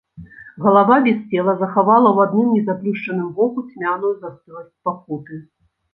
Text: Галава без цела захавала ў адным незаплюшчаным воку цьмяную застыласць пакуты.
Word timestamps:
Галава 0.63 0.95
без 1.07 1.17
цела 1.31 1.53
захавала 1.61 2.09
ў 2.13 2.17
адным 2.29 2.47
незаплюшчаным 2.57 3.27
воку 3.41 3.67
цьмяную 3.69 4.13
застыласць 4.23 4.79
пакуты. 4.89 5.35